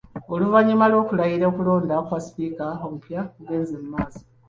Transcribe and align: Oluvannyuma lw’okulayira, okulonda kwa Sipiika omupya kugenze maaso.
Oluvannyuma 0.33 0.85
lw’okulayira, 0.91 1.45
okulonda 1.51 1.95
kwa 2.05 2.19
Sipiika 2.25 2.65
omupya 2.85 3.19
kugenze 3.33 3.75
maaso. 3.91 4.21